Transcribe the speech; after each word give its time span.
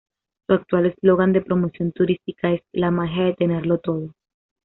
Su 0.47 0.55
actual 0.55 0.87
eslogan 0.87 1.31
de 1.31 1.41
promoción 1.43 1.91
turística 1.91 2.51
es 2.51 2.63
"La 2.71 2.89
magia 2.89 3.23
de 3.25 3.33
tenerlo 3.35 3.77
todo". 3.77 4.15